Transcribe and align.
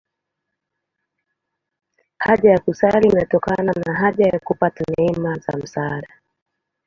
Haja 2.17 2.49
ya 2.51 2.59
kusali 2.59 3.07
inatokana 3.07 3.73
na 3.85 3.93
haja 3.93 4.23
ya 4.25 4.39
kupata 4.39 4.83
neema 4.97 5.37
za 5.39 5.57
msaada. 5.57 6.19